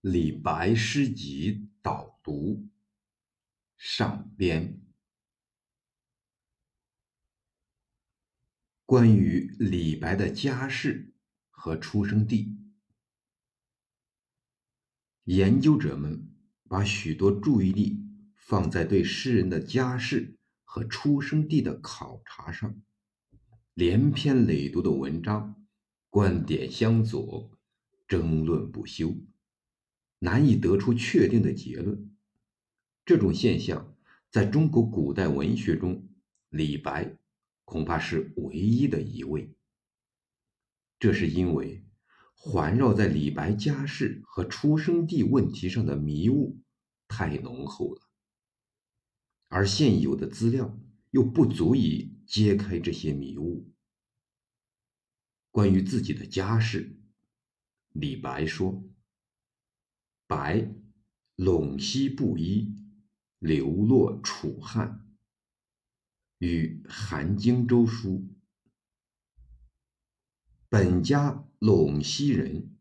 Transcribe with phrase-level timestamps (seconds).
[0.00, 2.68] 李白诗集导读
[3.76, 4.80] 上边。
[8.84, 11.12] 关于李白的家世
[11.50, 12.56] 和出生地，
[15.24, 16.32] 研究者们
[16.68, 18.00] 把许多注意力
[18.36, 22.80] 放在对诗人的家世和出生地的考察上，
[23.74, 25.66] 连篇累牍的文章，
[26.08, 27.50] 观点相左，
[28.06, 29.12] 争论不休。
[30.26, 32.10] 难以得出确定的结论。
[33.04, 33.96] 这种现象
[34.28, 36.08] 在中国古代文学中，
[36.48, 37.16] 李白
[37.64, 39.54] 恐怕是唯一的一位。
[40.98, 41.84] 这是因为
[42.34, 46.58] 环绕在李白家世和出生地问题上的迷雾
[47.06, 48.02] 太浓厚了，
[49.46, 50.76] 而现有的资料
[51.12, 53.70] 又不足以揭开这些迷雾。
[55.52, 56.98] 关于自己的家世，
[57.92, 58.82] 李白说。
[60.26, 60.74] 白，
[61.36, 62.74] 陇西布衣，
[63.38, 65.06] 流落楚汉。
[66.38, 68.28] 与韩荆州书。
[70.68, 72.76] 本家陇西人，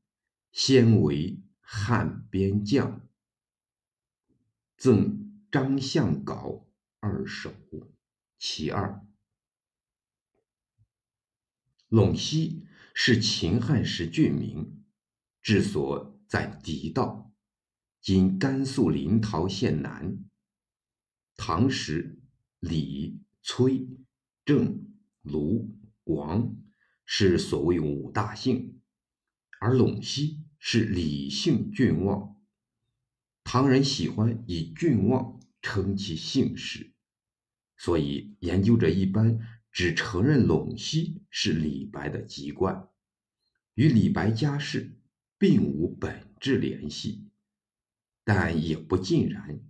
[0.52, 3.07] 先为汉边将。
[4.75, 6.65] 赠张相镐
[6.99, 7.53] 二首，
[8.37, 9.05] 其二。
[11.87, 14.83] 陇西是秦汉时郡名，
[15.41, 17.33] 治所在狄道。
[18.06, 20.23] 今甘肃临洮县南。
[21.36, 22.20] 唐时，
[22.59, 23.88] 李、崔、
[24.45, 24.86] 郑、
[25.23, 26.56] 卢、王
[27.03, 28.80] 是所谓五大姓，
[29.59, 32.39] 而陇西是李姓郡望。
[33.44, 36.94] 唐人喜欢以郡望称其姓氏，
[37.76, 39.39] 所以研究者一般
[39.72, 42.88] 只承认陇西是李白的籍贯，
[43.73, 44.95] 与李白家世
[45.39, 47.31] 并无本质联系。
[48.25, 49.61] 但也不尽然，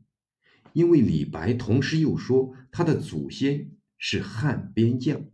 [0.72, 5.30] 因为李白同时又说他的祖先是汉边将。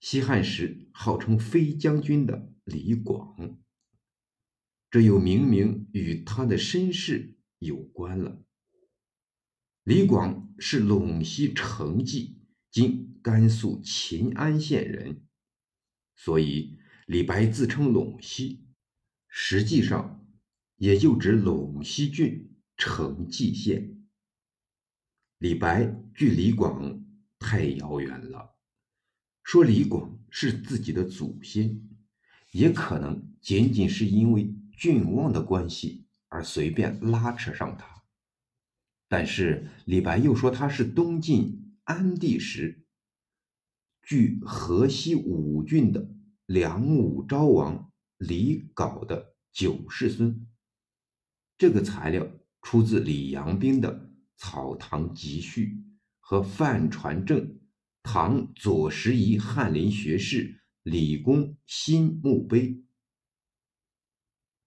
[0.00, 3.60] 西汉时号称飞将军的李广，
[4.90, 8.42] 这又明明与他的身世有关了。
[9.84, 12.40] 李广是陇西成纪
[12.72, 15.22] （今甘肃秦安县）人，
[16.16, 18.64] 所以李白自称陇西，
[19.28, 20.19] 实际上。
[20.80, 23.98] 也就指陇西郡成纪县。
[25.36, 27.04] 李白距李广
[27.38, 28.56] 太遥远了，
[29.42, 31.86] 说李广是自己的祖先，
[32.52, 38.02] 也可能仅仅是因为郡望的关系而随便拉扯上他。
[39.06, 42.86] 但是李白又说他是东晋安帝时，
[44.02, 46.10] 据河西五郡的
[46.46, 50.46] 梁武昭王李杲的九世孙。
[51.60, 52.26] 这个材料
[52.62, 53.94] 出自李阳冰的
[54.38, 55.66] 《草堂集序》
[56.18, 57.60] 和范传正
[58.02, 62.82] 唐左拾遗翰林学士李公新墓碑。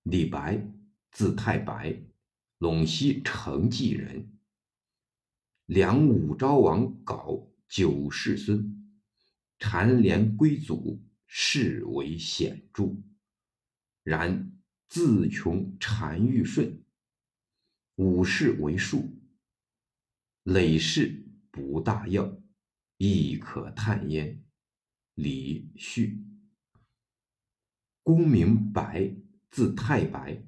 [0.03, 0.71] 李白，
[1.11, 1.99] 字太白，
[2.59, 4.31] 陇西成纪人。
[5.65, 8.87] 梁武昭王杲九世孙，
[9.57, 12.95] 蝉联归祖，世为显著。
[14.03, 14.55] 然
[14.87, 16.82] 自穷单于顺。
[17.97, 19.21] 五世为数，
[20.43, 22.41] 累世不大要，
[22.97, 24.43] 亦可叹焉。
[25.13, 26.19] 李旭，
[28.01, 29.15] 公名白，
[29.51, 30.43] 字太白，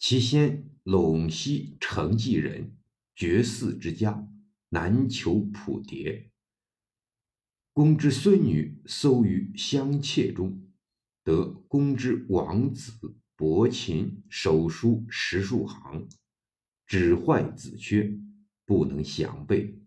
[0.00, 2.76] 其先陇西成纪人，
[3.14, 4.28] 绝嗣之家，
[4.70, 6.30] 难求谱牒。
[7.72, 10.66] 公之孙女搜于乡妾中，
[11.22, 16.08] 得公之王子伯禽手书十数行。
[16.88, 18.18] 只坏子缺，
[18.64, 19.78] 不能详备，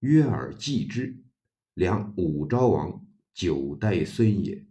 [0.00, 1.24] 约而记之。
[1.74, 4.66] 梁武昭王九代孙也。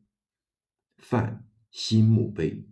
[0.97, 2.67] 范新墓碑。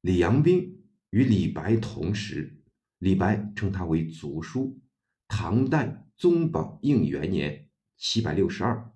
[0.00, 2.60] 李阳冰与李白同时，
[2.98, 4.80] 李白称他为族叔。
[5.28, 8.92] 唐代宗保应元年（七百六十二），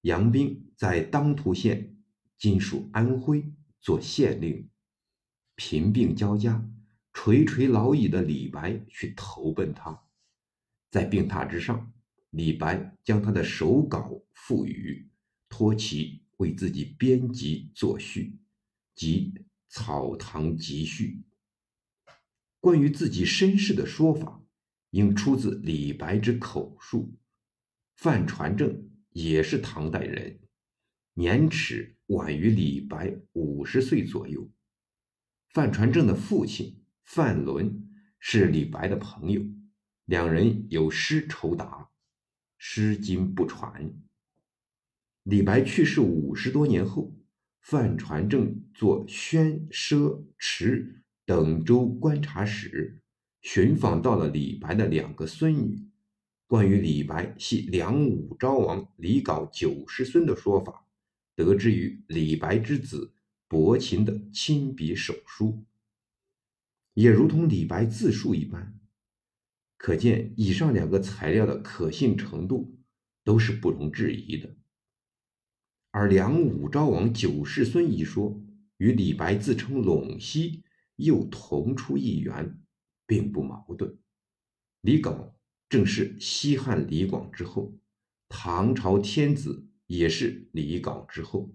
[0.00, 1.98] 杨冰在当涂县
[2.38, 4.70] （今属安徽）做县令。
[5.56, 6.64] 贫病交加、
[7.12, 10.04] 垂垂老矣的李白去投奔他，
[10.90, 11.92] 在病榻之上，
[12.30, 15.10] 李白将他的手稿赋予，
[15.48, 18.38] 托其为自己编辑作序，
[18.94, 19.32] 即
[19.68, 21.24] 《草堂集序》。
[22.60, 24.44] 关于自己身世的说法，
[24.90, 27.14] 应出自李白之口述。
[27.96, 30.38] 范传正也是唐代人，
[31.14, 34.50] 年齿晚于李白五十岁左右。
[35.56, 37.88] 范传正的父亲范伦
[38.18, 39.40] 是李白的朋友，
[40.04, 41.88] 两人有诗酬答，
[42.58, 43.90] 诗今不传。
[45.22, 47.16] 李白去世五十多年后，
[47.62, 53.00] 范传正做宣奢池等州观察使，
[53.40, 55.88] 寻访到了李白的两个孙女。
[56.46, 60.86] 关于李白系梁武昭王李杲九世孙的说法，
[61.34, 63.14] 得知于李白之子
[63.48, 65.64] 伯禽的亲笔手书，
[66.94, 68.78] 也如同李白自述一般。
[69.76, 72.78] 可见以上两个材料的可信程度
[73.22, 74.56] 都是不容置疑的。
[75.90, 78.42] 而梁武昭王九世孙一说
[78.78, 80.64] 与李白自称陇西
[80.96, 82.58] 又同出一源，
[83.06, 83.98] 并不矛盾。
[84.80, 85.32] 李杲。
[85.68, 87.76] 正是西汉李广之后，
[88.28, 91.52] 唐朝天子也是李杲之后，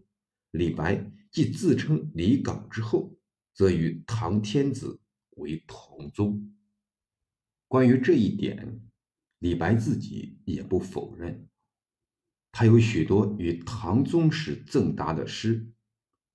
[0.52, 3.18] 李白既自称李杲之后，
[3.54, 5.00] 则与唐天子
[5.38, 6.54] 为同宗。
[7.70, 8.82] 关于这一点，
[9.40, 11.48] 李白自己也不否认。
[12.52, 15.72] 他有许多与唐宗室赠答的诗，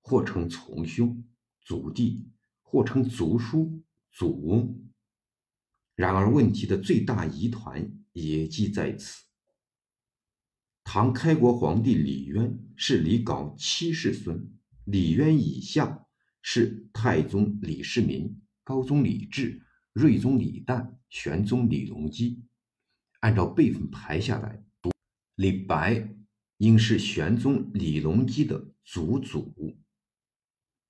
[0.01, 1.23] 或称从兄、
[1.61, 2.31] 祖弟，
[2.63, 4.83] 或称族叔、祖翁。
[5.93, 9.25] 然而，问题的最大疑团也即在此。
[10.83, 14.56] 唐开国皇帝李渊是李杲七世孙，
[14.87, 16.07] 李渊以下
[16.41, 19.61] 是太宗李世民、高宗李治、
[19.91, 22.41] 睿宗李旦、玄宗李隆基。
[23.19, 24.63] 按照辈分排下来，
[25.35, 26.15] 李白
[26.59, 29.53] 应是玄宗李隆基的祖祖。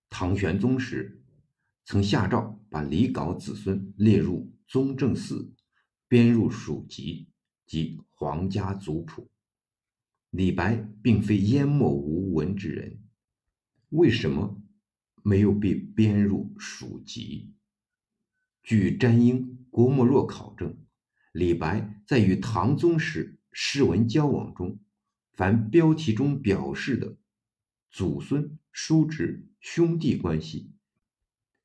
[0.10, 1.24] 唐玄宗时，
[1.86, 4.54] 曾下诏把李杲子孙列入。
[4.70, 5.56] 宗正寺
[6.10, 7.30] 编入属籍
[7.66, 9.32] 及皇家族谱。
[10.32, 13.02] 李白并非淹没无闻之人，
[13.90, 14.62] 为什么
[15.24, 17.54] 没有被编入属籍？
[18.64, 20.78] 据詹英、郭沫若考证，
[21.32, 24.80] 李白在与唐宗时诗文交往中，
[25.34, 27.18] 凡标题中表示的
[27.90, 30.74] 祖孙、叔侄、兄弟关系，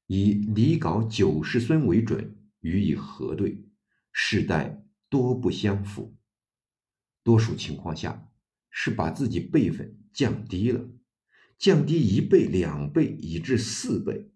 [0.06, 2.38] 以李杲九世孙为准。
[2.60, 3.64] 予以核对，
[4.12, 6.16] 世代多不相符。
[7.25, 8.30] 多数情况下
[8.70, 10.88] 是把自己辈分降低了，
[11.62, 14.32] 降低一倍、两倍，以至四倍。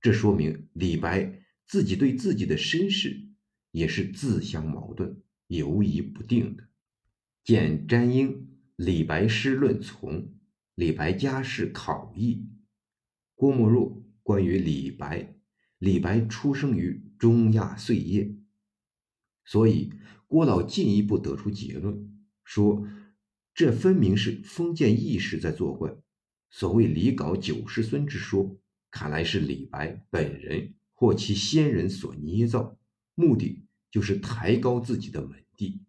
[0.00, 3.28] 这说明李白自己对自己的身世
[3.72, 6.66] 也是自相矛盾、犹疑不定的。
[7.44, 8.30] 见詹英
[8.76, 10.12] 《李白诗论从》
[10.76, 12.36] 《李白家世考异》，
[13.34, 15.36] 郭沫若关于李白。
[15.76, 18.34] 李白出生于中亚碎叶，
[19.44, 19.92] 所以
[20.26, 22.88] 郭老进一步得出结论，说
[23.52, 25.94] 这分明是封建意识在作怪。
[26.48, 28.58] 所谓李杲九世孙之说，
[28.90, 32.78] 看来是李白本人或其先人所捏造，
[33.14, 35.82] 目的就是抬高自己的门第。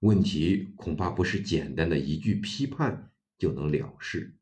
[0.00, 4.36] 问题恐怕不是简单的一句批判就能了事。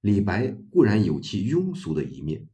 [0.00, 2.48] 李白固然有其庸俗的一面。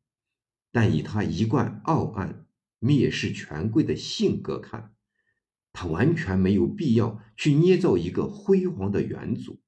[0.73, 2.47] 但以他一贯傲岸、
[2.79, 4.95] 蔑视权贵的性格看，
[5.73, 9.61] 他完全没有必要去捏造一个辉煌的元祖。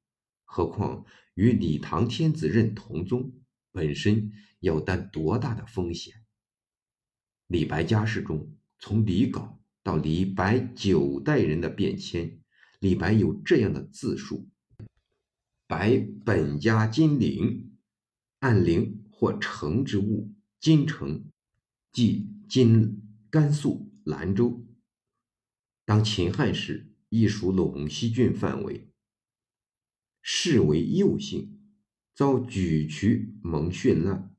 [0.44, 3.32] 何况与李唐天子认同宗，
[3.70, 6.14] 本身要担多大的风险？
[7.46, 12.40] 李白家世中，从李杲到李白九代人的变迁，
[12.80, 14.48] 李白有这样的自述：
[15.66, 17.76] 白本家金陵，
[18.40, 20.32] 按陵或城之物。
[20.60, 21.24] 金城，
[21.90, 24.64] 即今甘肃兰州。
[25.84, 28.91] 当秦汉时，亦属陇西郡范围。
[30.22, 31.60] 是为右姓，
[32.14, 34.34] 遭沮渠蒙逊难，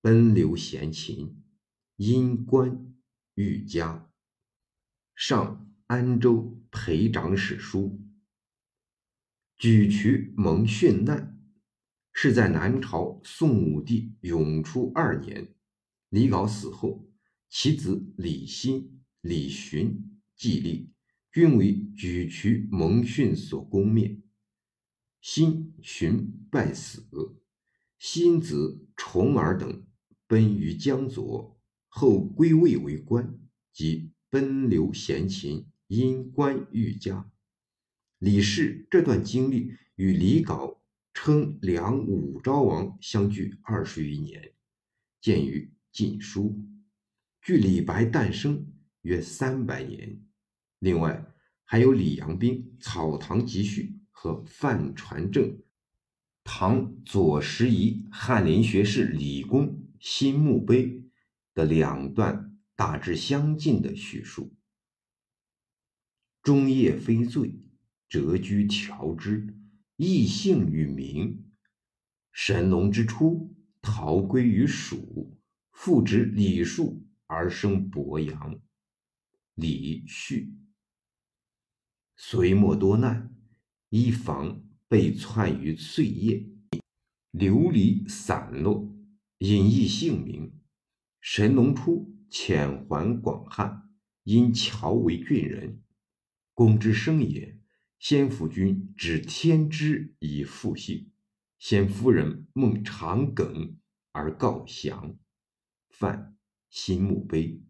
[0.00, 1.42] 奔流咸秦，
[1.96, 2.94] 因官
[3.34, 4.10] 欲家。
[5.16, 8.00] 上安州裴长史书。
[9.58, 11.38] 沮渠蒙逊难，
[12.12, 15.54] 是在南朝宋武帝永初二年。
[16.10, 17.08] 李杲死后，
[17.48, 20.92] 其子李欣、李寻继立，
[21.32, 24.20] 均为沮渠蒙逊所攻灭。
[25.24, 27.08] 辛、寻败死，
[27.98, 29.86] 辛子重耳等
[30.26, 33.40] 奔于江左，后归魏为官，
[33.72, 37.32] 即奔流咸秦，因官欲家。
[38.18, 40.76] 李氏这段经历与李杲
[41.14, 44.52] 称梁武昭王相距二十余年，
[45.22, 45.70] 见于。
[45.96, 46.50] 《晋书》
[47.40, 48.66] 距李白诞生
[49.02, 50.20] 约三百年，
[50.80, 53.82] 另外还有李阳冰《草堂集序》
[54.24, 55.58] 和范传正、
[56.44, 61.04] 唐左拾遗翰林学士李公新墓碑
[61.52, 64.56] 的两段大致相近的叙述：
[66.42, 67.60] 中夜非罪，
[68.08, 69.54] 谪居调之，
[69.96, 71.44] 异姓于名。
[72.32, 75.38] 神农之初，逃归于蜀，
[75.70, 78.58] 复执礼数而生伯阳。
[79.52, 80.50] 李旭。
[82.16, 83.33] 隋末多难，
[83.96, 86.50] 一房被窜于碎叶，
[87.30, 88.92] 琉璃散落。
[89.38, 90.52] 隐逸姓名，
[91.20, 93.88] 神农初遣还广汉，
[94.24, 95.80] 因侨为郡人，
[96.54, 97.60] 公之生也。
[98.00, 101.12] 先府君指天之以复姓，
[101.60, 103.76] 先夫人孟长庚
[104.10, 105.16] 而告降，
[105.88, 106.36] 犯
[106.68, 107.62] 新墓碑。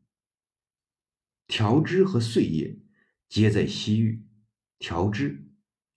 [1.47, 2.79] 调之和碎叶
[3.29, 4.25] 皆在西域，
[4.79, 5.51] 调之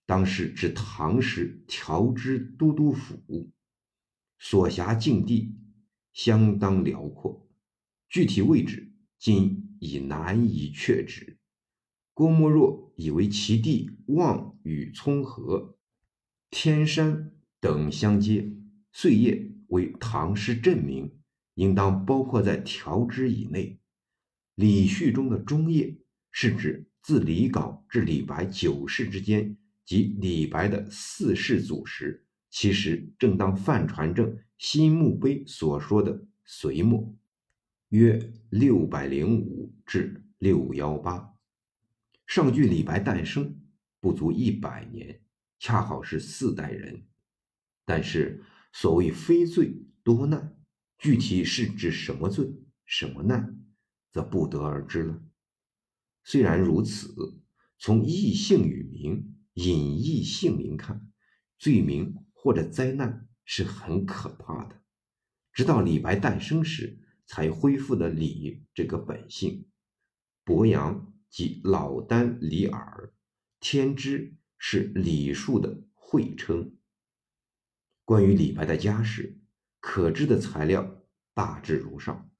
[0.08, 3.50] 当时指唐时调之都督府，
[4.38, 5.54] 所辖境地。
[6.14, 7.48] 相当辽阔，
[8.08, 11.38] 具体位置今已难以确知。
[12.12, 15.78] 郭沫若以为其地望与葱河、
[16.50, 18.50] 天山等相接，
[18.90, 21.20] 碎叶为唐诗镇名，
[21.54, 23.78] 应当包括在调之以内。
[24.56, 25.98] 李旭中的中叶
[26.32, 29.56] 是指自李杲至李白九世之间，
[29.88, 32.26] 即李白的四世祖时。
[32.50, 37.16] 其实正当范传正新墓碑所说的隋末，
[37.88, 41.32] 约六百零五至六幺八，
[42.26, 43.58] 上距李白诞生
[43.98, 45.22] 不足一百年，
[45.58, 47.06] 恰好是四代人。
[47.86, 50.54] 但是所谓非罪多难，
[50.98, 52.46] 具体是指什么罪、
[52.84, 53.58] 什么难，
[54.12, 55.22] 则不得而知了。
[56.24, 57.40] 虽然如此，
[57.78, 61.10] 从异姓与名、隐逸姓名看，
[61.58, 62.14] 罪名。
[62.40, 64.80] 或者灾难是很可怕的，
[65.52, 69.66] 直到李白诞生时，才恢复了李这个本性。
[70.44, 73.12] 伯阳即老聃李耳，
[73.58, 76.76] 天之是李树的讳称。
[78.04, 79.40] 关于李白的家世，
[79.80, 81.02] 可知的材料
[81.34, 82.30] 大致如上，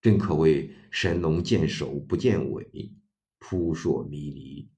[0.00, 2.96] 真可谓神龙见首不见尾，
[3.38, 4.70] 扑朔迷离，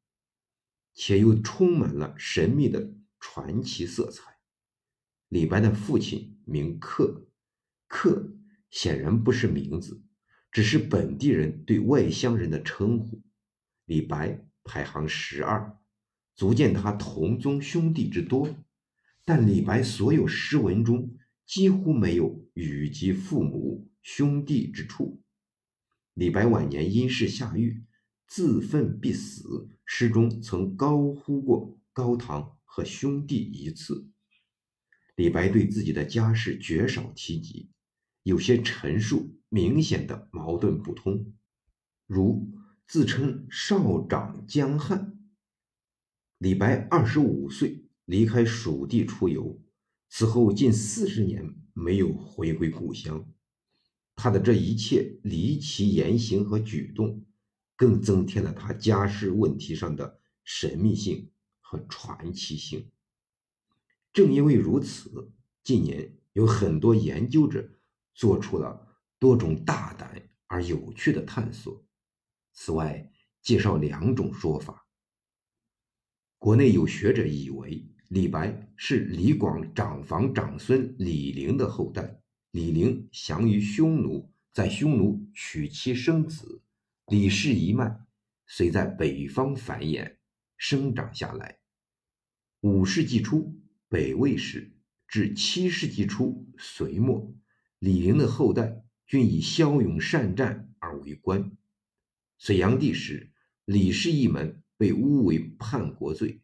[0.95, 4.37] 且又充满了神秘的传奇色彩。
[5.29, 7.27] 李白的父亲名克，
[7.89, 8.33] 克
[8.71, 10.03] 显然不是名字，
[10.53, 13.23] 只是本地人对外乡人的称呼。
[13.85, 15.79] 李白排行十二，
[16.35, 18.57] 足见他同宗兄弟之多。
[19.25, 25.23] 但李白所有诗文中几乎没有与及父母兄弟之处。
[26.13, 27.84] 李白晚年因事下狱，
[28.27, 34.09] 自奋必死，诗中曾高呼过高堂和兄弟一次。
[35.15, 37.71] 李白对自己的家世绝少提及，
[38.25, 41.33] 有些陈述明显的矛盾不通，
[42.07, 42.53] 如
[42.89, 45.17] 自称少长江汉。
[46.39, 49.63] 李白二十五岁离开蜀地出游，
[50.09, 53.31] 此后近四十年没有回归故乡。
[54.17, 57.25] 他的这一切离奇言行和举动，
[57.77, 62.91] 更增添了他家世问题上的神秘性和传奇性。
[64.13, 67.69] 正因为如此，近年有很多研究者
[68.15, 71.85] 做出了多种大胆而有趣的探索。
[72.53, 73.11] 此外，
[73.43, 74.87] 介绍两种说法：
[76.39, 82.21] 国内有学者以为李白是李广长房长孙李陵的后代，
[82.53, 86.63] 李陵降于匈奴，在匈奴娶妻生子，
[87.07, 88.01] 李氏一脉
[88.47, 90.17] 虽在北方繁衍
[90.57, 91.59] 生长下来。
[92.61, 93.61] 五世纪初。
[93.87, 97.33] 北魏时至七世纪初隋末，
[97.79, 101.57] 李陵的后代均以骁勇善战而为官。
[102.39, 103.33] 隋炀帝时，
[103.67, 106.41] 李氏一门被诬为叛国罪，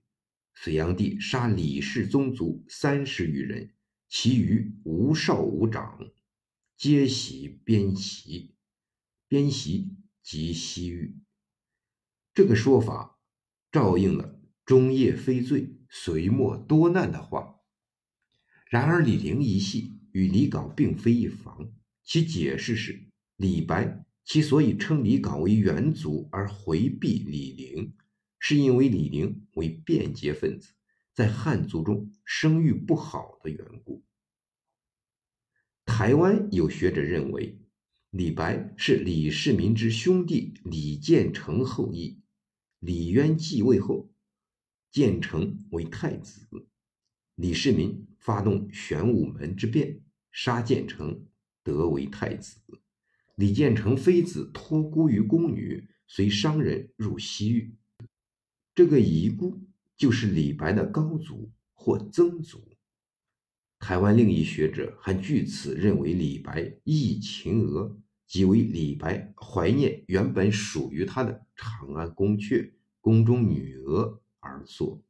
[0.54, 3.74] 隋炀帝杀李氏宗族三十余人，
[4.08, 6.12] 其余无少无长，
[6.76, 8.54] 皆徙边席。
[9.26, 9.90] 边席
[10.22, 11.16] 及西域。
[12.32, 13.18] 这个说法
[13.72, 15.76] 照应了“中叶非罪”。
[15.92, 17.56] 隋末多难的话，
[18.68, 21.72] 然而李陵一系与李杲并非一房。
[22.04, 27.96] 其解释是：李白其所以称李杲为元祖而回避李陵，
[28.38, 30.74] 是因为李陵为变节分子，
[31.12, 34.04] 在汉族中声誉不好的缘故。
[35.84, 37.60] 台湾有学者认为，
[38.10, 42.20] 李白是李世民之兄弟李建成后裔，
[42.80, 44.10] 李渊继位后。
[44.90, 46.48] 建成为太子，
[47.36, 50.02] 李世民发动玄武门之变，
[50.32, 51.28] 杀建成，
[51.62, 52.60] 得为太子。
[53.36, 57.76] 李建成妃子托孤于宫女，随商人入西域。
[58.74, 59.60] 这个遗孤
[59.96, 62.76] 就是李白的高祖或曾祖。
[63.80, 75.02] 台湾另一学者还据此认为李白忆秦娥，即为李白怀念原本属于他的长安宫阙、宫中女娥而作。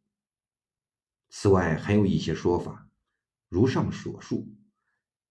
[1.29, 2.89] 此外，还有一些说法，
[3.49, 4.49] 如上所述，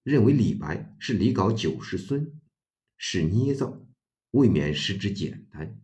[0.04, 2.40] 认为李白是李皋九世孙。
[3.02, 3.82] 是捏造，
[4.32, 5.80] 未免失之简单。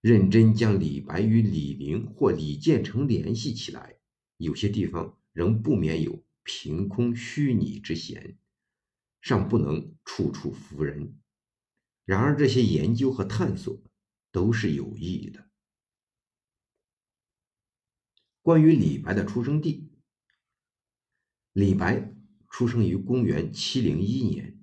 [0.00, 3.96] 认真将李白与李陵或李建成联系起来，
[4.38, 8.38] 有些地方仍不免有凭空虚拟之嫌，
[9.20, 11.20] 尚不能处处服人。
[12.06, 13.78] 然而，这些研究和探索
[14.32, 15.50] 都是有益的。
[18.40, 19.92] 关于李白的出生地，
[21.52, 22.14] 李白
[22.48, 24.58] 出生于公元七零一年，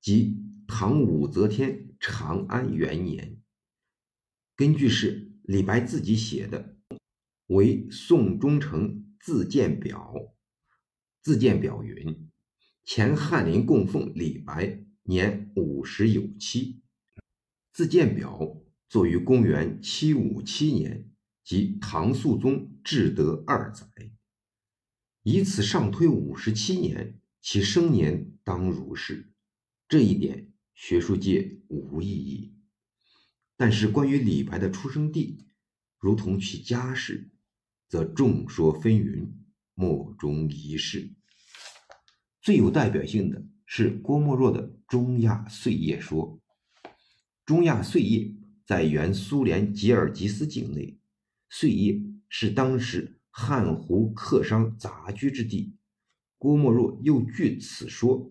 [0.00, 0.40] 即。
[0.66, 3.38] 唐武则天长安元年，
[4.56, 6.78] 根据是李白自己写的，
[7.48, 10.33] 为宋忠诚自荐表。
[11.24, 12.28] 自荐表云
[12.84, 16.82] ：“前翰林供奉李白，年五十有七。”
[17.72, 21.10] 自荐表作于公元七五七年，
[21.42, 23.86] 即唐肃宗至德二载，
[25.22, 29.32] 以此上推五十七年，其生年当如是。
[29.88, 30.52] 这一点。
[30.74, 32.52] 学术界无异议，
[33.56, 35.46] 但是关于李白的出生地，
[36.00, 37.30] 如同其家世，
[37.88, 39.30] 则众说纷纭，
[39.74, 41.12] 莫衷一是。
[42.40, 46.40] 最有代表性的是郭沫若的中亚碎叶说。
[47.44, 48.34] 中亚碎叶
[48.66, 50.98] 在原苏联吉尔吉斯境内，
[51.50, 55.76] 碎叶是当时汉胡客商杂居之地。
[56.38, 58.30] 郭沫若又据此说，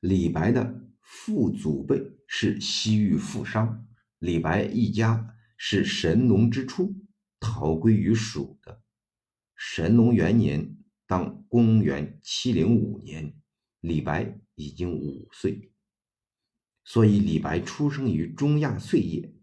[0.00, 0.84] 李白的。
[1.10, 3.86] 父祖辈是西域富商，
[4.18, 6.94] 李白一家是神农之初
[7.40, 8.82] 逃归于蜀的。
[9.58, 13.34] 神农元年，当公元七零五年，
[13.80, 15.72] 李白已经五岁，
[16.84, 19.34] 所以李白出生于中亚碎叶。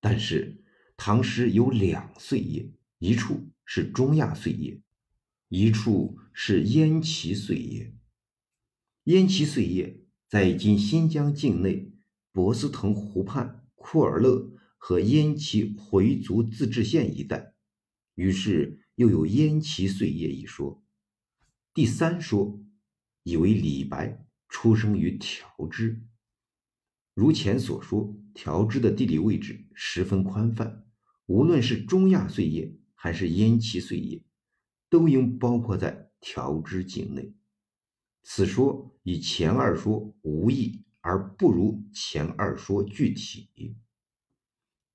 [0.00, 0.64] 但是
[0.96, 4.80] 唐诗有两碎叶，一处是中亚碎叶，
[5.48, 7.94] 一处是燕齐碎叶。
[9.04, 9.98] 燕齐碎叶。
[10.30, 11.90] 在今新疆境内
[12.30, 17.54] 博斯腾湖畔库尔勒和燕齐回族自治县一带，
[18.14, 20.84] 于是又有燕齐碎叶一说。
[21.72, 22.60] 第三说
[23.22, 26.04] 以为李白出生于调支。
[27.14, 30.84] 如前所说，调支的地理位置十分宽泛，
[31.24, 34.22] 无论是中亚碎叶还是燕齐碎叶，
[34.90, 37.34] 都应包括在调支境内。
[38.22, 43.78] 此说与前二说无异，而不如前二说具体。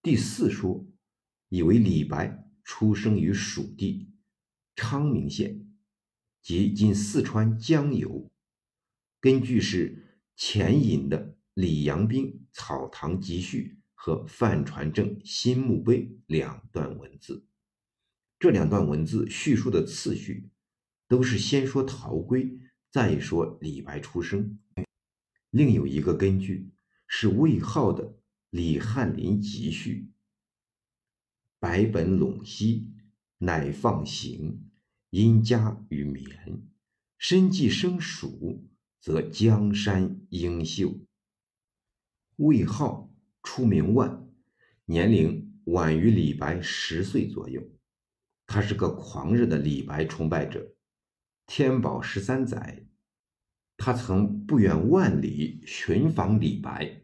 [0.04, 0.86] 第四说
[1.50, 4.10] 以为李白出生于蜀地
[4.76, 5.66] 昌明县，
[6.42, 8.30] 即今四川江油。
[9.22, 17.48] 根据是钱引的《李阳冰草堂集序》和范传正新墓碑两段文字，
[18.38, 20.50] 这两段文字叙述的次序
[21.08, 22.60] 都是先说陶归。
[22.92, 24.58] 再说李白出生，
[25.50, 26.72] 另有一个根据
[27.08, 28.06] 是魏浩的
[28.52, 30.08] 《李翰林集序》
[31.60, 32.92] ：“白本陇西，
[33.38, 34.70] 乃放行，
[35.10, 36.64] 因家于绵。
[37.18, 38.68] 身既生蜀，
[39.00, 41.00] 则江山英秀。”
[42.38, 43.10] 魏浩
[43.42, 44.28] 出名万，
[44.86, 47.64] 年龄晚于李白十岁左右。
[48.46, 50.76] 他是个狂热的李白崇拜者。
[51.48, 52.86] 天宝十三载。
[53.78, 57.04] 他曾不远万里寻访李白，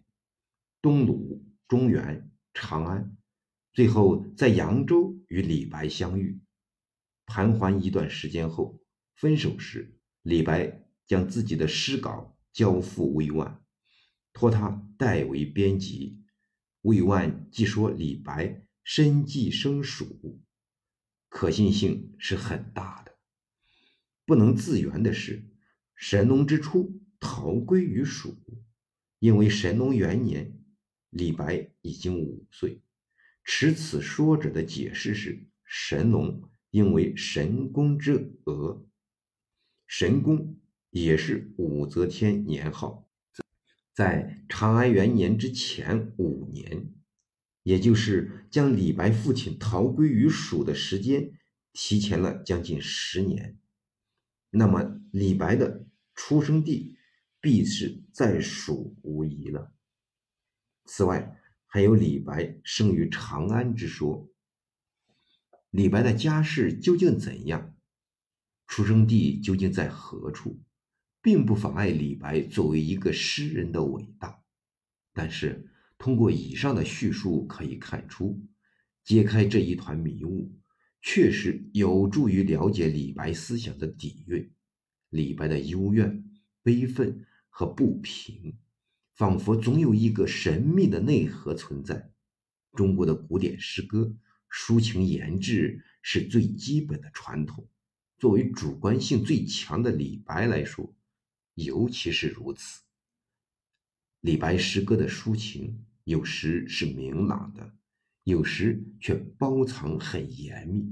[0.82, 3.18] 东鲁、中原、长安，
[3.74, 6.40] 最后在扬州与李白相遇。
[7.26, 8.82] 盘桓一段时间后，
[9.16, 13.64] 分手时，李白将自己的诗稿交付魏万，
[14.34, 16.22] 托他代为编辑。
[16.82, 20.42] 魏万既说李白身寄生蜀，
[21.30, 23.16] 可信性是很大的。
[24.26, 25.48] 不能自圆的是。
[25.96, 28.36] 神农之初逃归于蜀，
[29.20, 30.60] 因为神农元年，
[31.12, 32.82] 李白已经五岁。
[33.44, 38.86] 持此说者的解释是：神农因为神功之额，
[39.86, 43.10] 神功也是武则天年号，
[43.94, 46.94] 在长安元年之前五年，
[47.64, 51.32] 也就是将李白父亲逃归于蜀的时间
[51.74, 53.58] 提前了将近十年。
[54.50, 55.86] 那么李白的。
[56.14, 56.98] 出生地
[57.40, 59.74] 必是在蜀无疑了。
[60.86, 61.41] 此外，
[61.74, 64.30] 还有李白生于长安之说。
[65.70, 67.74] 李白的家世究竟怎样？
[68.68, 70.62] 出生地究竟在何处？
[71.22, 74.44] 并不妨碍李白作为一个诗人的伟大。
[75.14, 78.46] 但是，通过以上的叙述可以看出，
[79.06, 80.54] 揭开这一团迷雾，
[81.02, 84.52] 确实有助于了解李白思想的底蕴。
[85.08, 86.22] 李白的幽怨、
[86.62, 88.58] 悲愤和不平，
[89.22, 92.12] 仿佛总有一个神秘的内核存在。
[92.74, 94.16] 中国的古典诗歌，
[94.50, 97.70] 抒情言志是最基本的传统。
[98.18, 100.96] 作为主观性最强的李白来说，
[101.54, 102.82] 尤其是如此。
[104.22, 107.76] 李白诗歌的抒情，有时是明朗的，
[108.24, 110.84] 有时却包藏很严密。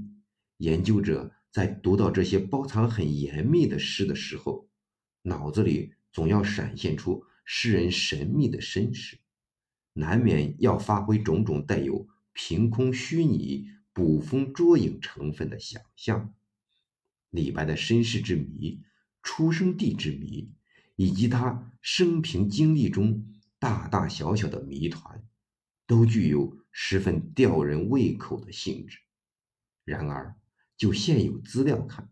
[0.58, 4.68] 研究者在读到这些包藏很严密的诗的时候，
[5.22, 9.18] 脑子里总要闪现出诗人神秘的身世，
[9.94, 16.32] 难免要发挥种种带有凭空虚拟、捕风捉影成分的想象。
[17.28, 18.84] 李白的身世之谜、
[19.20, 20.52] 出生地之谜，
[20.94, 23.26] 以及他生平经历中
[23.58, 25.20] 大大小小的谜团，
[25.88, 29.00] 都具有十分吊人胃口的性质。
[29.84, 30.36] 然而，
[30.76, 32.08] 就现有资料看，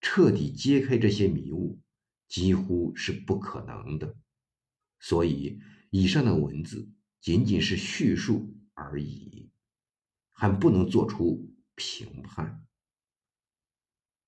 [0.00, 1.80] 彻底揭开这些迷雾，
[2.26, 4.16] 几乎是不可能的。
[5.02, 5.58] 所以，
[5.90, 6.88] 以上的文字
[7.20, 9.50] 仅仅是叙述而已，
[10.30, 12.64] 还不能做出评判。